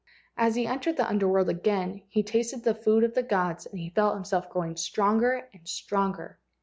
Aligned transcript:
As 0.35 0.55
he 0.55 0.65
entered 0.65 0.97
the 0.97 1.07
Under 1.07 1.27
world 1.27 1.47
he 1.47 1.53
again 1.55 2.01
tasted 2.25 2.63
the 2.63 2.73
food 2.73 3.03
of 3.03 3.13
the 3.13 3.21
gods 3.21 3.67
and 3.67 3.77
he 3.79 3.91
felt 3.91 4.15
himself 4.15 4.49
growing 4.49 4.75
stronger 4.75 5.47
and 5.53 5.67
stronger. 5.67 6.39